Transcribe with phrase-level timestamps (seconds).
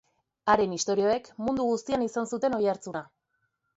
[0.53, 3.07] Haren istorioek mundu guztian izan zuten oihartzuna.